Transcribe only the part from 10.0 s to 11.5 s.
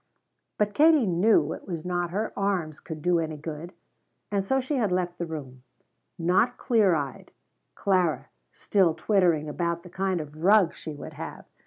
of rug she would have.